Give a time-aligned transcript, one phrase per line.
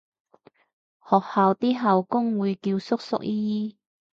[1.07, 3.77] 學校啲校工會叫叔叔姨姨